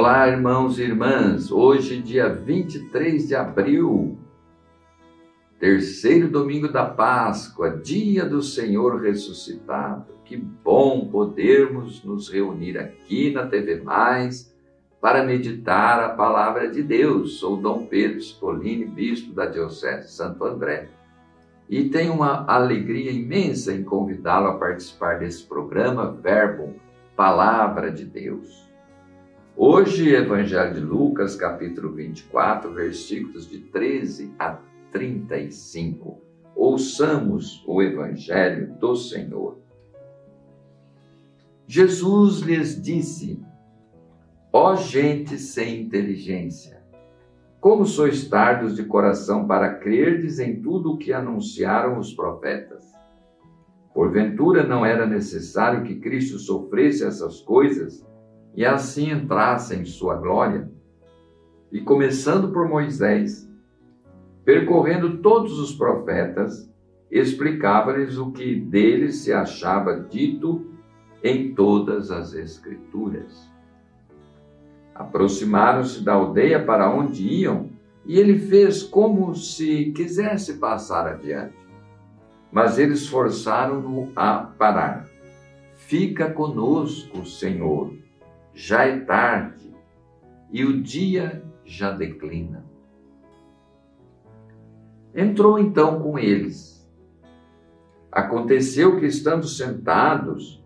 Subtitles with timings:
[0.00, 1.52] Olá, irmãos e irmãs.
[1.52, 4.16] Hoje, dia 23 de abril,
[5.58, 10.06] terceiro domingo da Páscoa, dia do Senhor ressuscitado.
[10.24, 14.56] Que bom podermos nos reunir aqui na TV Mais
[15.02, 17.38] para meditar a palavra de Deus.
[17.38, 20.88] Sou Dom Pedro Spolini, bispo da Diocese de Santo André.
[21.68, 26.74] E tenho uma alegria imensa em convidá-lo a participar desse programa Verbo,
[27.14, 28.69] Palavra de Deus.
[29.56, 34.58] Hoje, Evangelho de Lucas, capítulo 24, versículos de 13 a
[34.92, 36.22] 35.
[36.54, 39.58] Ouçamos o Evangelho do Senhor.
[41.66, 43.42] Jesus lhes disse:
[44.52, 46.82] Ó gente sem inteligência,
[47.60, 52.84] como sois tardos de coração para crerdes em tudo o que anunciaram os profetas?
[53.92, 58.08] Porventura não era necessário que Cristo sofresse essas coisas
[58.54, 60.70] e assim entrasse em sua glória.
[61.70, 63.48] E começando por Moisés,
[64.44, 66.70] percorrendo todos os profetas,
[67.10, 70.66] explicava-lhes o que deles se achava dito
[71.22, 73.50] em todas as Escrituras.
[74.94, 77.70] Aproximaram-se da aldeia para onde iam,
[78.04, 81.54] e ele fez como se quisesse passar adiante.
[82.50, 85.06] Mas eles forçaram-no a parar.
[85.74, 87.92] Fica conosco, Senhor,
[88.60, 89.74] já é tarde
[90.52, 92.62] e o dia já declina.
[95.14, 96.86] Entrou então com eles.
[98.12, 100.62] Aconteceu que, estando sentados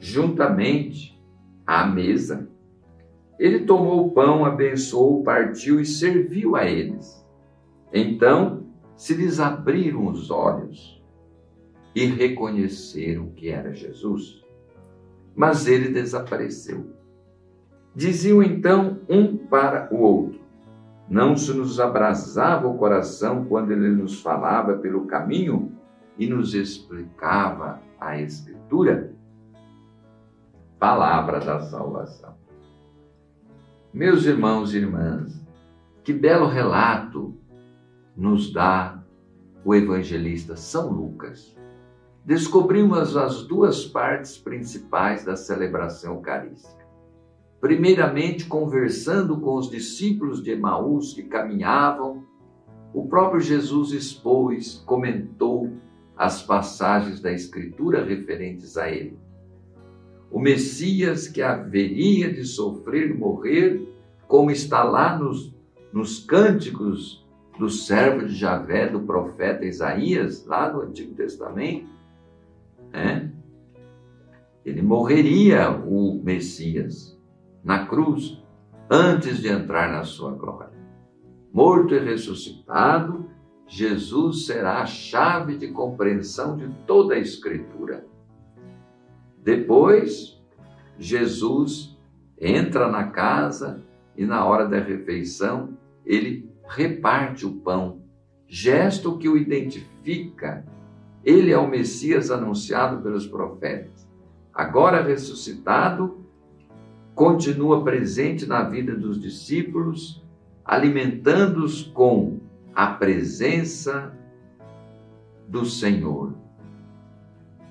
[0.00, 1.16] juntamente
[1.64, 2.50] à mesa,
[3.38, 7.24] ele tomou o pão, abençoou, partiu e serviu a eles.
[7.92, 11.00] Então se lhes abriram os olhos
[11.94, 14.42] e reconheceram que era Jesus.
[15.36, 17.01] Mas ele desapareceu.
[17.94, 20.40] Diziam então um para o outro:
[21.08, 25.72] Não se nos abrasava o coração quando ele nos falava pelo caminho
[26.18, 29.14] e nos explicava a Escritura?
[30.78, 32.34] Palavra da salvação.
[33.92, 35.46] Meus irmãos e irmãs,
[36.02, 37.36] que belo relato
[38.16, 39.02] nos dá
[39.64, 41.54] o evangelista São Lucas.
[42.24, 46.81] Descobrimos as duas partes principais da celebração eucarística
[47.62, 52.26] primeiramente conversando com os discípulos de Emaús que caminhavam,
[52.92, 55.70] o próprio Jesus expôs, comentou
[56.16, 59.16] as passagens da Escritura referentes a ele.
[60.28, 63.80] O Messias que haveria de sofrer morrer,
[64.26, 65.54] como está lá nos,
[65.92, 67.24] nos cânticos
[67.60, 71.88] do servo de Javé, do profeta Isaías, lá no Antigo Testamento,
[72.92, 73.30] né?
[74.64, 77.21] ele morreria, o Messias,
[77.62, 78.42] na cruz
[78.90, 80.72] antes de entrar na sua glória.
[81.52, 83.30] Morto e ressuscitado,
[83.66, 88.06] Jesus será a chave de compreensão de toda a Escritura.
[89.42, 90.40] Depois,
[90.98, 91.98] Jesus
[92.38, 93.82] entra na casa
[94.16, 98.02] e, na hora da refeição, ele reparte o pão,
[98.46, 100.64] gesto que o identifica.
[101.24, 104.08] Ele é o Messias anunciado pelos profetas.
[104.52, 106.26] Agora ressuscitado,
[107.14, 110.22] continua presente na vida dos discípulos,
[110.64, 112.40] alimentando-os com
[112.74, 114.12] a presença
[115.46, 116.34] do Senhor.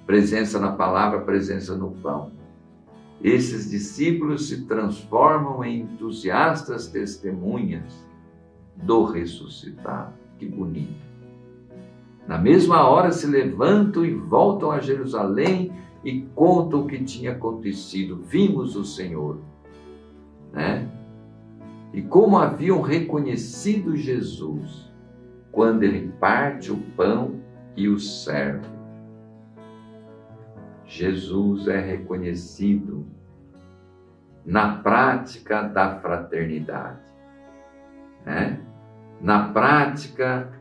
[0.06, 2.32] Presença na palavra, presença no pão.
[3.24, 8.06] Esses discípulos se transformam em entusiastas testemunhas
[8.76, 10.14] do ressuscitado.
[10.40, 11.12] Que bonito.
[12.28, 15.72] Na mesma hora se levantam e voltam a Jerusalém
[16.04, 18.18] e contam o que tinha acontecido.
[18.18, 19.40] Vimos o Senhor,
[20.52, 20.90] né?
[21.94, 24.90] E como haviam reconhecido Jesus
[25.52, 27.42] quando ele parte o pão
[27.76, 28.68] e o serve.
[30.86, 33.06] Jesus é reconhecido
[34.46, 37.14] na prática da fraternidade,
[38.26, 38.60] né?
[39.22, 40.52] na prática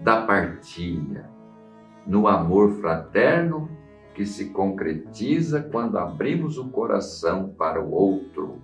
[0.00, 1.30] da partilha,
[2.06, 3.70] no amor fraterno
[4.14, 8.62] que se concretiza quando abrimos o coração para o outro.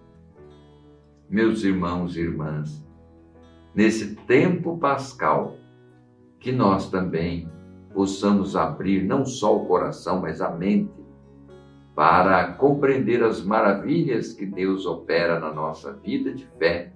[1.29, 2.85] Meus irmãos e irmãs,
[3.75, 5.57] nesse tempo pascal,
[6.39, 7.49] que nós também
[7.93, 10.91] possamos abrir não só o coração, mas a mente,
[11.95, 16.93] para compreender as maravilhas que Deus opera na nossa vida de fé,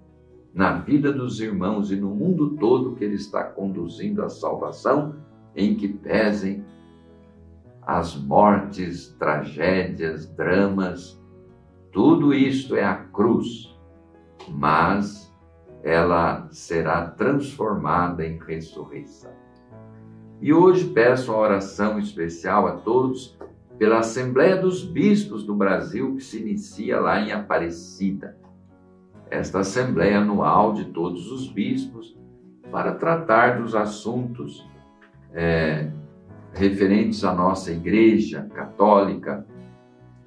[0.54, 5.16] na vida dos irmãos e no mundo todo que Ele está conduzindo à salvação,
[5.54, 6.64] em que pesem
[7.86, 11.20] as mortes, tragédias, dramas,
[11.92, 13.74] tudo isto é a cruz
[14.48, 15.32] mas
[15.82, 19.32] ela será transformada em ressurreição.
[20.40, 23.38] E hoje peço uma oração especial a todos
[23.78, 28.36] pela Assembleia dos Bispos do Brasil, que se inicia lá em Aparecida.
[29.30, 32.16] Esta Assembleia anual de todos os bispos,
[32.70, 34.66] para tratar dos assuntos
[35.32, 35.90] é,
[36.54, 39.46] referentes à nossa Igreja Católica,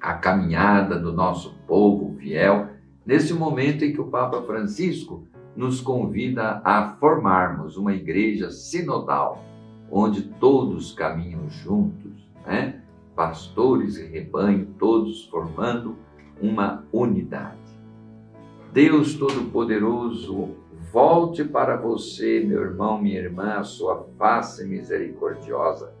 [0.00, 2.68] a caminhada do nosso povo fiel,
[3.04, 5.26] nesse momento em que o Papa Francisco
[5.56, 9.44] nos convida a formarmos uma igreja sinodal,
[9.90, 12.80] onde todos caminham juntos, né?
[13.16, 15.96] pastores e rebanho, todos formando
[16.40, 17.58] uma unidade.
[18.72, 20.50] Deus Todo-Poderoso,
[20.92, 25.92] volte para você, meu irmão, minha irmã, a sua face misericordiosa.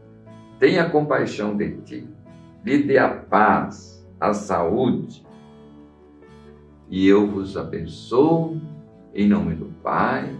[0.58, 2.08] Tenha compaixão de ti,
[2.64, 5.24] lhe dê a paz, a saúde.
[6.88, 8.60] E eu vos abençoo
[9.14, 10.34] em nome do Pai,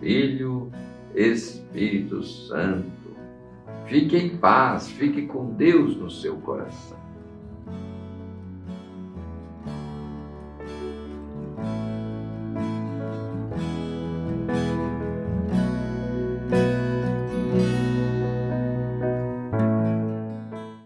[0.00, 0.70] Filho,
[1.14, 3.16] Espírito Santo.
[3.86, 7.05] Fique em paz, fique com Deus no seu coração.